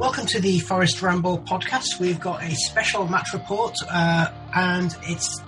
[0.00, 2.00] Welcome to the Forest Ramble podcast.
[2.00, 5.42] We've got a special match report, uh, and it's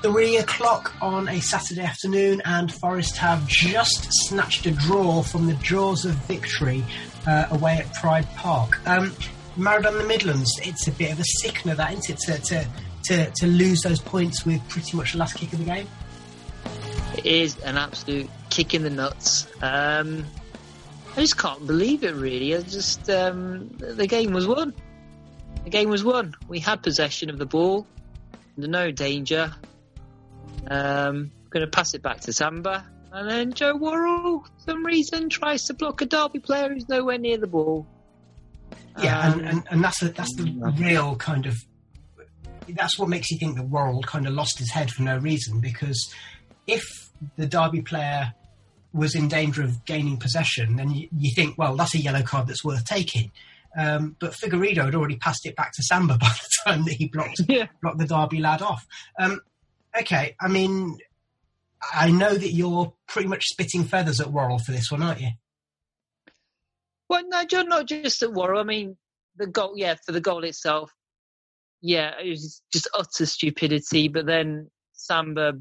[0.00, 5.54] three o'clock on a Saturday afternoon, and Forest have just snatched a draw from the
[5.54, 6.84] jaws of victory
[7.26, 8.78] uh, away at Pride Park.
[8.86, 9.12] Um,
[9.56, 12.68] on the Midlands, it's a bit of a sickener, that isn't it, to, to,
[13.06, 15.88] to, to lose those points with pretty much the last kick of the game?
[17.16, 19.48] It is an absolute kick in the nuts.
[19.60, 20.26] Um,
[21.18, 22.54] I just can't believe it, really.
[22.54, 24.72] I just um, the game was won.
[25.64, 26.36] The game was won.
[26.46, 27.88] We had possession of the ball,
[28.56, 29.52] no danger.
[30.68, 35.28] Um, going to pass it back to Samba, and then Joe Worrall, for some reason,
[35.28, 37.84] tries to block a Derby player who's nowhere near the ball.
[39.02, 41.56] Yeah, Um, and, and, and that's the, that's the real kind of
[42.68, 45.58] that's what makes you think the world kind of lost his head for no reason.
[45.58, 46.14] Because
[46.68, 46.84] if
[47.36, 48.34] the Derby player
[48.92, 52.46] was in danger of gaining possession, then you, you think, well, that's a yellow card
[52.46, 53.30] that's worth taking.
[53.78, 57.08] Um, but Figueiredo had already passed it back to Samba by the time that he
[57.08, 57.66] blocked Yeah.
[57.82, 58.86] blocked the Derby lad off.
[59.18, 59.40] Um,
[59.98, 60.98] okay, I mean,
[61.94, 65.30] I know that you're pretty much spitting feathers at Worrall for this one, aren't you?
[67.08, 68.60] Well, no, John, not just at Worrall.
[68.60, 68.96] I mean,
[69.36, 70.92] the goal, yeah, for the goal itself,
[71.80, 74.08] yeah, it was just utter stupidity.
[74.08, 75.52] But then Samba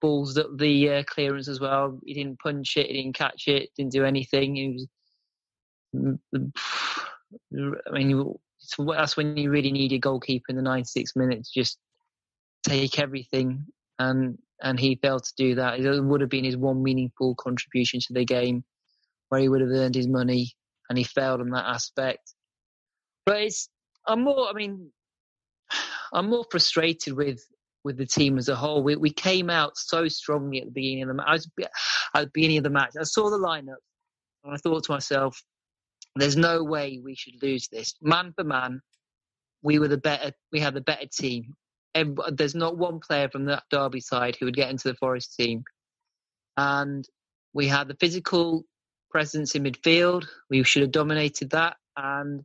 [0.00, 1.98] balls up the uh, clearance as well.
[2.04, 4.56] He didn't punch it, he didn't catch it, didn't do anything.
[4.56, 4.86] He
[5.94, 6.18] was,
[7.88, 8.34] I mean,
[8.78, 11.50] that's when you really need your goalkeeper in the 96 minutes.
[11.50, 11.78] Just
[12.64, 13.66] take everything,
[13.98, 15.80] and and he failed to do that.
[15.80, 18.64] It would have been his one meaningful contribution to the game,
[19.28, 20.52] where he would have earned his money,
[20.88, 22.34] and he failed on that aspect.
[23.24, 23.68] But it's
[24.06, 24.48] I'm more.
[24.48, 24.90] I mean,
[26.12, 27.40] I'm more frustrated with
[27.84, 28.82] with the team as a whole.
[28.82, 31.26] We we came out so strongly at the beginning of the match.
[31.28, 31.50] I was,
[32.14, 33.82] at the beginning of the match, I saw the lineup,
[34.44, 35.42] and I thought to myself,
[36.16, 37.94] "There's no way we should lose this.
[38.00, 38.82] Man for man,
[39.62, 40.32] we were the better.
[40.52, 41.56] We had the better team.
[41.92, 45.34] And there's not one player from that Derby side who would get into the Forest
[45.34, 45.64] team,
[46.56, 47.04] and
[47.52, 48.64] we had the physical
[49.10, 50.28] presence in midfield.
[50.48, 52.44] We should have dominated that, and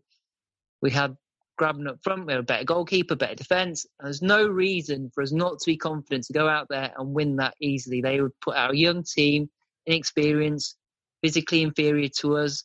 [0.81, 1.15] we had
[1.57, 2.25] grabbing up front.
[2.25, 3.85] We had a better goalkeeper, better defence.
[3.99, 7.35] There's no reason for us not to be confident to go out there and win
[7.37, 8.01] that easily.
[8.01, 9.49] They would put our young team,
[9.85, 10.77] inexperienced,
[11.21, 12.63] physically inferior to us,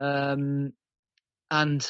[0.00, 0.72] um,
[1.50, 1.88] and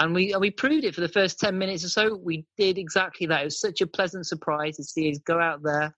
[0.00, 2.16] and we and we proved it for the first ten minutes or so.
[2.16, 3.42] We did exactly that.
[3.42, 5.94] It was such a pleasant surprise to see us go out there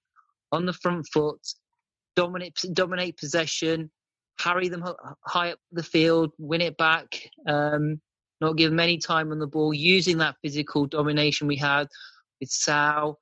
[0.51, 1.41] on the front foot,
[2.17, 3.91] dominate dominate possession,
[4.39, 4.85] harry them
[5.25, 7.07] high up the field, win it back.
[7.47, 8.01] Um,
[8.43, 11.89] not give them any time on the ball, using that physical domination we had
[12.41, 13.19] with Sal,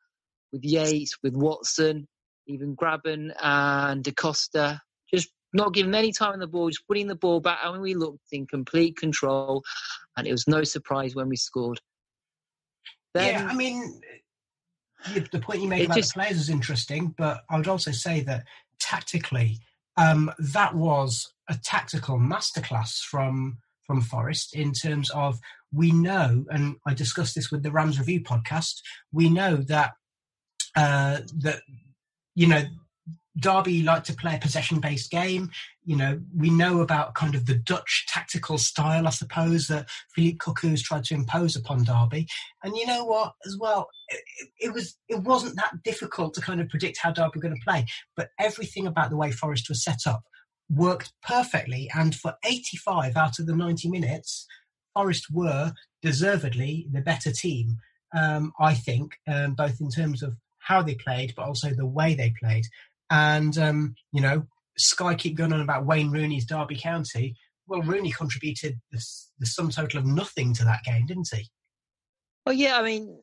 [0.52, 2.08] with Yates, with Watson,
[2.46, 4.81] even Grabban and DaCosta.
[5.12, 7.81] Just not giving them any time on the ball, just putting the ball back, and
[7.81, 9.62] we looked in complete control.
[10.17, 11.81] And it was no surprise when we scored.
[13.14, 14.00] Then, yeah, I mean,
[15.14, 17.90] the, point you make It about just- the players is interesting, but I would also
[17.90, 18.44] say that
[18.78, 19.58] tactically,
[19.96, 23.58] um, that was a tactical masterclass from
[23.90, 25.40] from Forest in terms of
[25.72, 28.82] we know, and I discussed this with the Rams Review podcast.
[29.10, 29.94] We know that
[30.76, 31.62] uh, that
[32.37, 32.62] you know
[33.37, 35.50] Derby like to play a possession-based game.
[35.84, 40.38] You know, we know about kind of the Dutch tactical style, I suppose, that Phillip
[40.38, 42.28] Cocu's tried to impose upon Derby.
[42.62, 44.22] And you know what, as well, it,
[44.60, 47.64] it was it wasn't that difficult to kind of predict how Derby were going to
[47.64, 47.86] play.
[48.14, 50.22] But everything about the way Forest was set up
[50.70, 51.90] worked perfectly.
[51.94, 54.46] And for 85 out of the 90 minutes,
[54.94, 55.72] Forest were
[56.02, 57.78] deservedly the better team.
[58.17, 62.14] Um, I think, um, both in terms of how they played, but also the way
[62.14, 62.64] they played.
[63.08, 64.46] And, um, you know,
[64.78, 67.37] Sky keep going on about Wayne Rooney's Derby County.
[67.67, 69.05] Well, Rooney contributed the,
[69.38, 71.49] the sum total of nothing to that game, didn't he?
[72.44, 73.20] Well, yeah, I mean,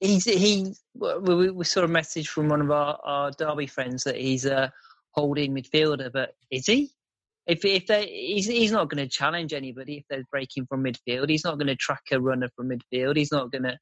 [0.00, 0.74] he's he.
[0.94, 4.72] We, we saw a message from one of our, our Derby friends that he's a
[5.12, 6.90] holding midfielder, but is he?
[7.46, 11.28] If if they, he's he's not going to challenge anybody if they're breaking from midfield.
[11.28, 13.16] He's not going to track a runner from midfield.
[13.16, 13.78] He's not going to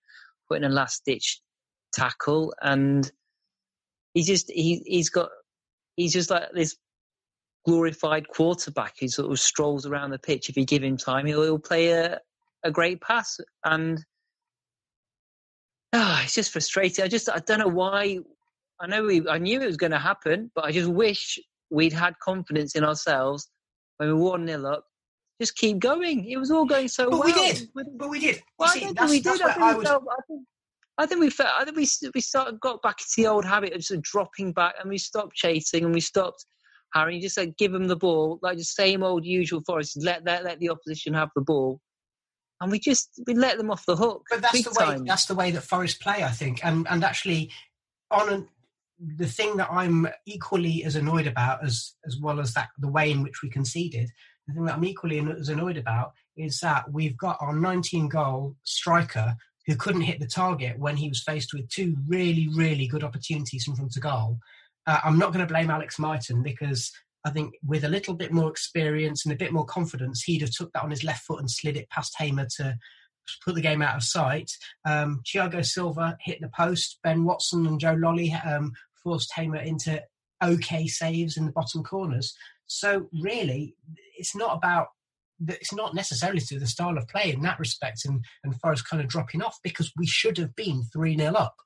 [0.48, 1.40] put in a last ditch
[1.92, 3.10] tackle, and
[4.14, 5.28] he just he he's got
[5.96, 6.76] he's just like this
[7.66, 10.48] glorified quarterback who sort of strolls around the pitch.
[10.48, 12.18] If you give him time, he'll, he'll play a
[12.62, 13.98] a great pass, and
[15.92, 17.04] oh, it's just frustrating.
[17.04, 18.18] I just I don't know why.
[18.80, 21.38] I know we I knew it was going to happen, but I just wish
[21.70, 23.48] we'd had confidence in ourselves
[23.98, 24.84] when we were one nil up.
[25.40, 26.26] Just keep going.
[26.26, 27.28] It was all going so but well.
[27.28, 27.68] we did.
[27.74, 28.42] But we did.
[28.58, 29.40] Well, see, I think we did.
[29.42, 30.46] I think, I we was- felt, I think
[30.98, 31.50] I think we felt.
[31.58, 34.74] I think we we started got back to the old habit of just dropping back,
[34.80, 36.44] and we stopped chasing, and we stopped.
[36.92, 39.96] Harry, you just like give them the ball, like the same old usual for us.
[39.96, 41.80] Let let let the opposition have the ball,
[42.60, 44.24] and we just we let them off the hook.
[44.28, 44.84] But that's the way.
[44.86, 45.04] time.
[45.04, 46.64] That's the way that Forest play, I think.
[46.64, 47.50] And and actually,
[48.10, 48.44] on a,
[49.16, 53.10] the thing that I'm equally as annoyed about as as well as that the way
[53.10, 54.10] in which we conceded.
[54.46, 58.56] The thing that I'm equally as annoyed about is that we've got our 19 goal
[58.64, 59.36] striker
[59.66, 63.66] who couldn't hit the target when he was faced with two really really good opportunities
[63.66, 64.38] in front of goal.
[64.86, 66.90] Uh, I'm not going to blame Alex Mighten because
[67.24, 70.50] I think with a little bit more experience and a bit more confidence, he'd have
[70.50, 72.78] took that on his left foot and slid it past Hamer to
[73.44, 74.50] put the game out of sight.
[74.84, 76.98] Um, Tiago Silva hit the post.
[77.02, 80.02] Ben Watson and Joe Lolley um, forced Hamer into
[80.42, 82.34] okay saves in the bottom corners.
[82.66, 83.74] So really,
[84.16, 84.88] it's not about.
[85.48, 89.02] It's not necessarily to the style of play in that respect, and, and Forest kind
[89.02, 91.56] of dropping off because we should have been 3 0 up.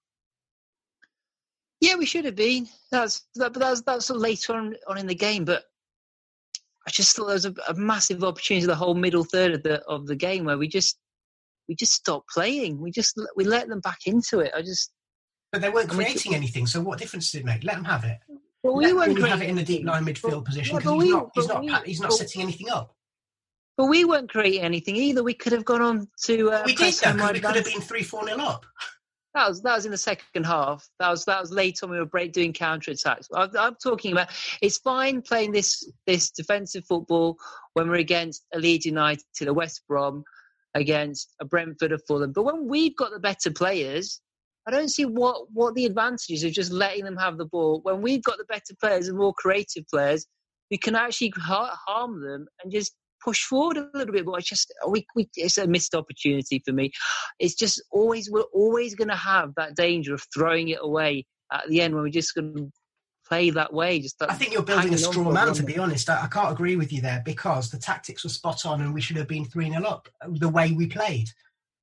[1.81, 2.69] Yeah, we should have been.
[2.93, 5.45] That's that, that's that's later on on in the game.
[5.45, 5.65] But
[6.87, 9.83] I just thought there was a, a massive opportunity the whole middle third of the
[9.83, 10.97] of the game where we just
[11.69, 12.81] we just stopped playing.
[12.81, 14.53] We just we let them back into it.
[14.57, 14.93] I just
[15.55, 17.63] But they weren't And we- creating anything, so what difference did it make?
[17.63, 18.19] Let them have it.
[18.65, 20.31] but we Let weren't Rooney have it creating in the deep line anything.
[20.31, 22.71] midfield But- position because but he's not, he's not, we- pa- he's not setting anything
[22.71, 22.97] up.
[23.77, 25.23] But we weren't creating anything either.
[25.23, 27.57] We could have gone on to uh, we did press though, home because we could
[27.57, 28.67] have been 3 4 0 up.
[29.35, 30.89] That was that was in the second half.
[31.01, 31.91] That was that was late on.
[31.91, 33.29] We were break doing counter attacks.
[33.35, 34.29] I'm, I'm talking about.
[34.63, 37.37] It's fine playing this this defensive football
[37.73, 40.23] when we're against a Leeds United, a West Brom,
[40.75, 42.31] against a Brentford, a Fulham.
[42.33, 44.21] But when we've got the better players,
[44.67, 47.81] I don't see what what the advantages of just letting them have the ball.
[47.83, 50.27] When we've got the better players and more creative players,
[50.71, 54.27] we can actually ha- harm them and just push forward a little bit.
[54.27, 56.93] But it's just we, we it's a missed opportunity for me.
[57.39, 61.69] It's just always we're always going to have that danger of throwing it away at
[61.69, 62.71] the end when we're just going to
[63.29, 64.01] play that way.
[64.01, 66.09] Just that I think you're building a straw man, to be honest.
[66.09, 69.01] I, I can't agree with you there because the tactics were spot on and we
[69.01, 71.29] should have been 3 0 up the way we played.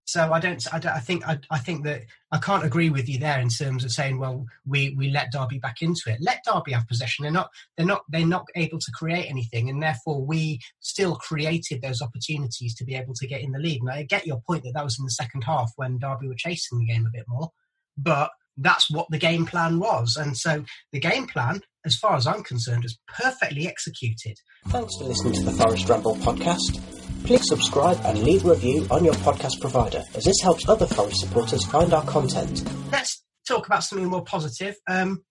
[0.05, 3.08] So I don't, I, don't, I think, I, I think that I can't agree with
[3.08, 6.17] you there in terms of saying, well, we, we let Derby back into it.
[6.20, 7.24] Let Derby have possession.
[7.24, 11.81] They're not, they're not, they're not able to create anything, and therefore we still created
[11.81, 13.81] those opportunities to be able to get in the lead.
[13.81, 16.36] And I get your point that that was in the second half when Derby were
[16.36, 17.51] chasing the game a bit more,
[17.98, 20.17] but that's what the game plan was.
[20.17, 24.38] And so the game plan, as far as I'm concerned, is perfectly executed.
[24.67, 27.00] Thanks for listening to the Forest Ramble podcast.
[27.25, 31.22] Please subscribe and leave a review on your podcast provider, as this helps other Forest
[31.22, 32.63] supporters find our content.
[32.92, 34.75] let's talk about something more positive.
[34.90, 35.24] Um,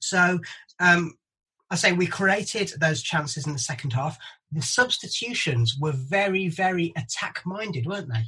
[0.00, 0.38] so,
[0.80, 1.14] um,
[1.70, 4.16] I say we created those chances in the second half.
[4.52, 8.24] The substitutions were very, very attack minded, weren't they?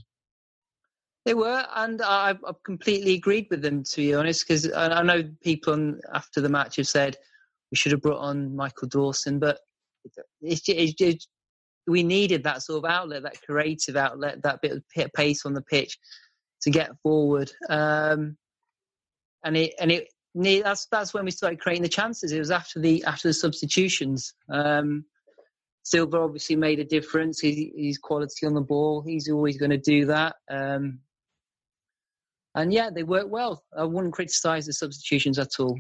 [1.24, 3.82] They were, and I, I completely agreed with them.
[3.84, 7.16] To be honest, because I, I know people on, after the match have said
[7.70, 9.60] we should have brought on Michael Dawson, but
[10.42, 11.28] it's, ju- it's just,
[11.86, 15.62] we needed that sort of outlet, that creative outlet, that bit of pace on the
[15.62, 15.98] pitch
[16.62, 17.50] to get forward.
[17.68, 18.36] Um,
[19.44, 22.32] and it and it that's that's when we started creating the chances.
[22.32, 24.34] It was after the after the substitutions.
[24.48, 25.04] Um,
[25.82, 27.40] Silva obviously made a difference.
[27.40, 29.02] He, quality on the ball.
[29.02, 30.36] He's always going to do that.
[30.50, 31.00] Um,
[32.54, 33.64] and yeah, they work well.
[33.76, 35.78] I wouldn't criticise the substitutions at all.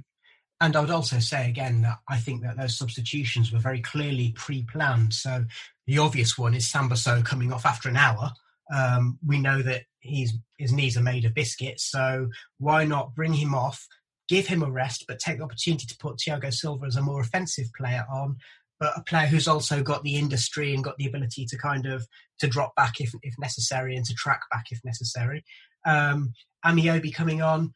[0.60, 4.32] And I would also say again that I think that those substitutions were very clearly
[4.36, 5.14] pre-planned.
[5.14, 5.44] So
[5.90, 8.30] the obvious one is Samba Sow coming off after an hour.
[8.72, 12.28] Um, we know that he's, his knees are made of biscuits, so
[12.58, 13.88] why not bring him off,
[14.28, 17.20] give him a rest, but take the opportunity to put Tiago Silva as a more
[17.20, 18.36] offensive player on,
[18.78, 22.06] but a player who's also got the industry and got the ability to kind of
[22.38, 25.44] to drop back if if necessary and to track back if necessary.
[25.84, 26.32] Um,
[26.64, 27.74] Ameobi coming on.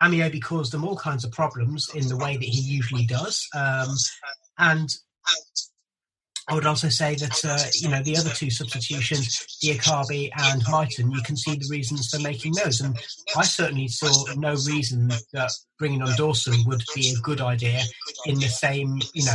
[0.00, 3.46] Ameobi caused them all kinds of problems in the way that he usually does.
[3.54, 3.88] Um,
[4.56, 4.88] and
[6.48, 11.10] I would also say that, uh, you know, the other two substitutions, Diakabi and Mighten,
[11.10, 12.80] you can see the reasons for making those.
[12.80, 12.96] And
[13.36, 17.82] I certainly saw no reason that bringing on Dawson would be a good idea
[18.26, 19.34] in the same, you know,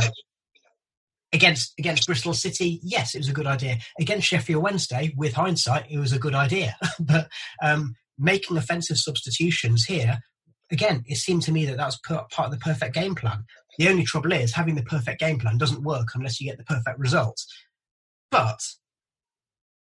[1.32, 3.78] against against Bristol City, yes, it was a good idea.
[4.00, 6.76] Against Sheffield Wednesday, with hindsight, it was a good idea.
[7.00, 7.28] but
[7.62, 10.20] um, making offensive substitutions here,
[10.70, 13.44] again, it seemed to me that that was part of the perfect game plan.
[13.78, 16.64] The only trouble is having the perfect game plan doesn't work unless you get the
[16.64, 17.42] perfect result.
[18.30, 18.60] But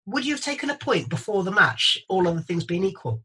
[0.05, 3.24] would you have taken a point before the match, all other things being equal?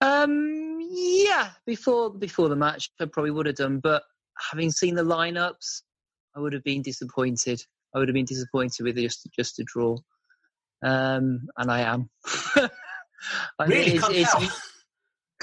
[0.00, 3.80] Um, yeah, before before the match, I probably would have done.
[3.80, 4.02] But
[4.50, 5.82] having seen the lineups,
[6.36, 7.62] I would have been disappointed.
[7.94, 9.96] I would have been disappointed with just just a draw,
[10.82, 12.10] um, and I am.
[13.66, 14.73] really, it's, it's,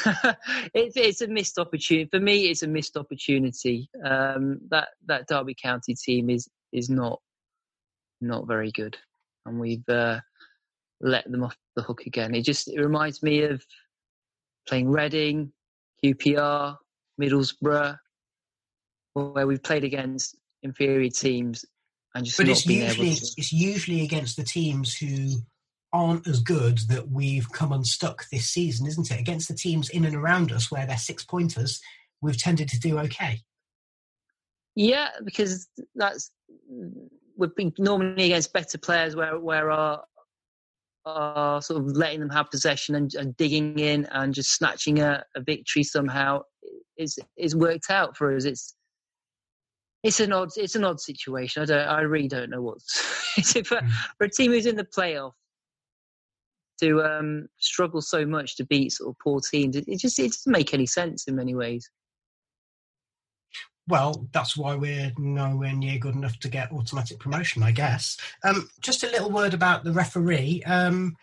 [0.74, 2.50] it's, it's, a missed opportunity for me.
[2.50, 3.90] It's a missed opportunity.
[4.04, 7.20] Um, that that Derby County team is is not
[8.20, 8.98] not very good,
[9.46, 10.20] and we've uh,
[11.00, 12.36] let them off the hook again.
[12.36, 13.64] It just it reminds me of
[14.68, 15.52] playing Reading,
[16.04, 16.78] QPR,
[17.20, 17.98] Middlesbrough,
[19.14, 21.66] where we've played against inferior teams
[22.16, 22.38] and just.
[22.38, 25.42] But it's usually it's usually against the teams who
[25.94, 29.20] aren't as good that we've come unstuck this season, isn't it?
[29.20, 31.82] Against the teams in and around us where they're six pointers,
[32.22, 33.42] we've tended to do okay.
[34.76, 36.32] Yeah, because that's
[37.38, 40.04] we've been normally against better players where where our
[41.06, 45.24] are sort of letting them have possession and, and digging in and just snatching a,
[45.36, 46.42] a victory somehow
[46.98, 48.46] is is worked out for us.
[48.46, 48.76] It's
[50.04, 51.64] it's an odd it's an odd situation.
[51.64, 53.02] I don't I really don't know what's
[53.52, 53.92] for, mm.
[54.18, 55.34] for a team who's in the playoff
[56.82, 59.76] to um, struggle so much to beat sort of poor teams.
[59.76, 61.90] It, it just it doesn't make any sense in many ways.
[63.88, 68.18] Well, that's why we're nowhere near good enough to get automatic promotion, I guess.
[68.44, 70.64] Um, just a little word about the referee.
[70.66, 71.16] Um,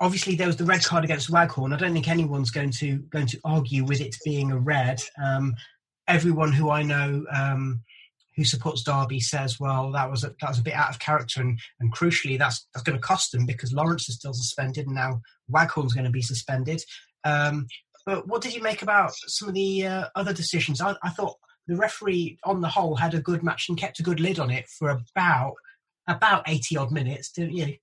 [0.00, 1.72] obviously, there was the red card against Waghorn.
[1.72, 5.02] I don't think anyone's going to going to argue with it being a red.
[5.22, 5.54] Um,
[6.08, 7.82] everyone who I know um,
[8.38, 11.40] who supports Derby says, "Well, that was a, that was a bit out of character,"
[11.40, 14.94] and, and crucially, that's that's going to cost them because Lawrence is still suspended, and
[14.94, 16.80] now Waghorn's going to be suspended.
[17.24, 17.66] Um,
[18.06, 20.80] but what did you make about some of the uh, other decisions?
[20.80, 21.34] I, I, thought
[21.66, 24.50] the referee, on the whole, had a good match and kept a good lid on
[24.50, 25.54] it for about
[26.06, 27.74] about eighty odd minutes, didn't you?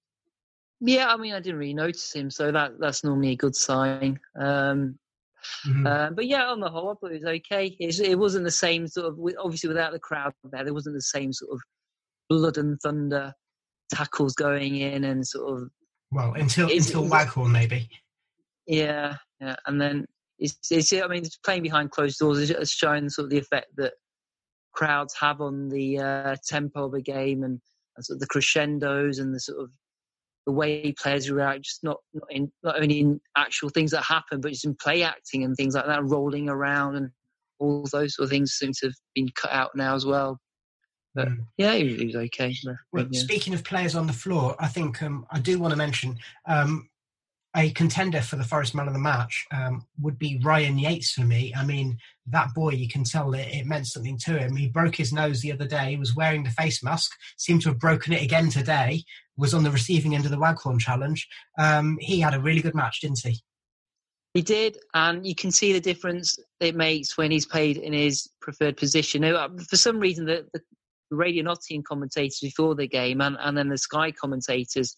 [0.79, 4.21] Yeah, I mean, I didn't really notice him, so that that's normally a good sign.
[4.39, 4.97] Um,
[5.67, 5.87] Mm-hmm.
[5.87, 7.75] Uh, but yeah, on the whole, I thought it was okay.
[7.79, 11.01] It, it, wasn't the same sort of, obviously without the crowd there, there wasn't the
[11.01, 11.59] same sort of
[12.29, 13.33] blood and thunder
[13.93, 15.69] tackles going in and sort of.
[16.11, 17.89] Well, until until Waghorn maybe.
[18.67, 20.05] Yeah, yeah, and then
[20.39, 23.67] it's, it's I mean, it's playing behind closed doors has shown sort of the effect
[23.77, 23.93] that
[24.73, 27.59] crowds have on the uh, tempo of a game and,
[27.95, 29.71] and sort of the crescendos and the sort of
[30.45, 34.41] the way players react, just not not, in, not only in actual things that happen,
[34.41, 37.09] but just in play acting and things like that, rolling around and
[37.59, 40.39] all those sort of things seem to have been cut out now as well.
[41.15, 41.37] But mm.
[41.57, 42.53] yeah, he, he, was okay.
[42.91, 43.21] Well, yeah.
[43.21, 46.89] Speaking of players on the floor, I think um, I do want to mention um,
[47.55, 51.21] a contender for the Forest Man of the Match um, would be Ryan Yates for
[51.21, 51.53] me.
[51.55, 51.97] I mean,
[52.27, 54.55] that boy, you can tell that it meant something to him.
[54.55, 57.69] He broke his nose the other day, he was wearing the face mask, seemed to
[57.69, 59.03] have broken it again today,
[59.37, 61.27] was on the receiving end of the Waghorn challenge.
[61.57, 63.41] Um, he had a really good match, didn't he?
[64.33, 68.29] He did, and you can see the difference it makes when he's played in his
[68.41, 69.21] preferred position.
[69.21, 70.61] Now, uh, for some reason, the, the
[71.09, 74.97] Radio Nottingham commentators before the game and, and then the Sky commentators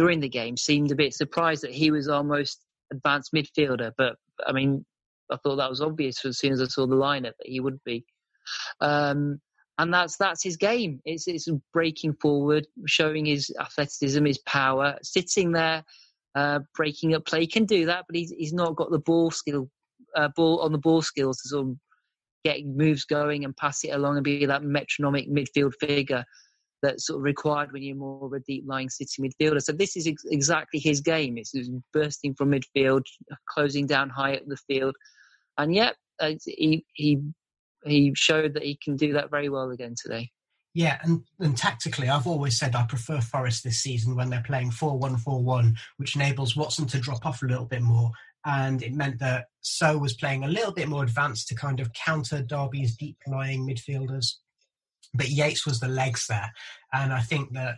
[0.00, 3.92] during the game seemed a bit surprised that he was our most advanced midfielder.
[3.98, 4.16] But
[4.46, 4.86] I mean,
[5.30, 7.84] I thought that was obvious as soon as I saw the lineup that he would
[7.84, 8.06] be.
[8.80, 9.42] Um,
[9.76, 11.02] and that's that's his game.
[11.04, 15.84] It's it's breaking forward, showing his athleticism, his power, sitting there,
[16.34, 17.40] uh, breaking up play.
[17.40, 19.68] He can do that, but he's he's not got the ball skill,
[20.16, 21.76] uh, ball on the ball skills to sort of
[22.42, 26.24] get moves going and pass it along and be that metronomic midfield figure
[26.82, 29.60] that's sort of required when you're more of a deep lying city midfielder.
[29.60, 31.38] Sow this is ex- exactly his game.
[31.38, 31.54] It's
[31.92, 33.02] bursting from midfield,
[33.48, 34.96] closing down high at the field,
[35.58, 37.20] and yet uh, he he
[37.84, 40.30] he showed that he can do that very well again today.
[40.72, 44.70] Yeah, and, and tactically, I've always said I prefer Forest this season when they're playing
[44.70, 48.12] 4 1 4 1, which enables Watson to drop off a little bit more.
[48.46, 51.92] And it meant that So was playing a little bit more advanced to kind of
[51.92, 54.36] counter Derby's deep lying midfielders.
[55.14, 56.52] But Yates was the legs there.
[56.92, 57.76] And I think that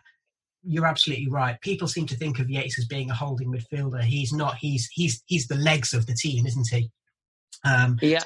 [0.64, 1.60] you're absolutely right.
[1.60, 4.02] People seem to think of Yates as being a holding midfielder.
[4.02, 4.56] He's not.
[4.56, 6.90] He's he's he's the legs of the team, isn't he?
[7.64, 8.22] Um, yeah,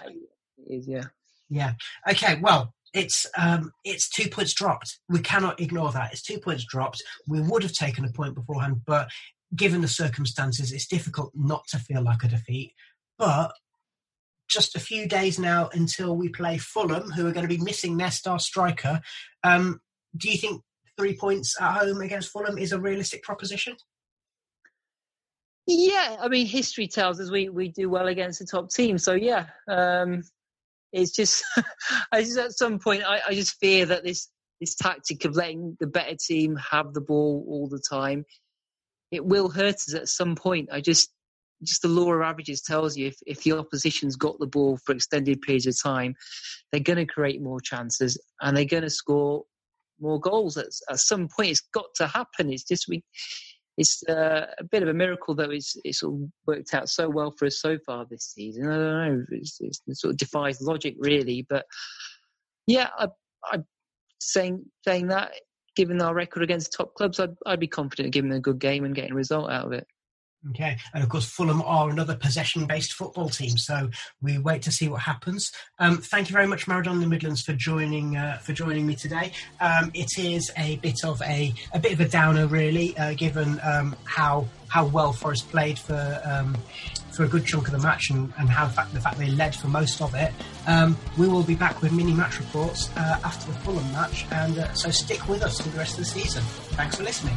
[0.68, 0.86] is.
[0.88, 1.04] Yeah.
[1.48, 1.74] Yeah.
[2.08, 2.38] Okay.
[2.40, 4.98] Well, it's um, it's two points dropped.
[5.08, 6.12] We cannot ignore that.
[6.12, 7.02] It's two points dropped.
[7.28, 9.08] We would have taken a point beforehand, but
[9.54, 12.72] given the circumstances, it's difficult not to feel like a defeat.
[13.18, 13.52] But
[14.48, 17.96] just a few days now until we play Fulham, who are going to be missing
[17.96, 19.00] their star striker.
[19.42, 19.80] Um,
[20.16, 20.62] do you think
[20.98, 23.76] three points at home against Fulham is a realistic proposition?
[25.66, 28.98] Yeah, I mean, history tells us we, we do well against the top team.
[28.98, 30.22] So yeah, um,
[30.92, 31.44] it's just,
[32.12, 34.28] I just at some point I, I just fear that this
[34.60, 38.24] this tactic of letting the better team have the ball all the time,
[39.10, 40.70] it will hurt us at some point.
[40.72, 41.10] I just
[41.62, 44.94] just the law of averages tells you if, if the opposition's got the ball for
[44.94, 46.14] extended periods of time,
[46.70, 49.44] they're going to create more chances and they're going to score
[50.00, 50.56] more goals.
[50.56, 52.52] At, at some point, it's got to happen.
[52.52, 53.02] It's just we
[53.78, 56.14] it's uh, a bit of a miracle that it's, it's of
[56.46, 58.66] worked out so well for us so far this season.
[58.70, 61.66] I don't know, it's, it's, it sort of defies logic really, but
[62.66, 63.08] yeah, I,
[63.52, 63.66] I'm
[64.18, 65.32] saying saying that
[65.76, 68.84] given our record against top clubs, I'd, I'd be confident giving them a good game
[68.84, 69.86] and getting a result out of it.
[70.50, 73.90] Okay, and of course Fulham are another possession-based football team, so
[74.22, 75.50] we wait to see what happens.
[75.78, 79.32] Um, thank you very much, Maradona the Midlands, for joining uh, for joining me today.
[79.60, 83.60] Um, it is a bit of a a bit of a downer, really, uh, given
[83.62, 86.56] um, how how well Forest played for um,
[87.12, 89.28] for a good chunk of the match and, and how the fact, the fact they
[89.28, 90.32] led for most of it.
[90.66, 94.58] Um, we will be back with mini match reports uh, after the Fulham match, and
[94.58, 96.42] uh, so stick with us for the rest of the season.
[96.76, 97.36] Thanks for listening.